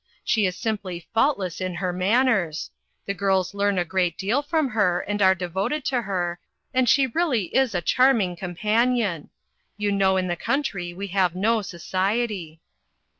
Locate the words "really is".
7.05-7.75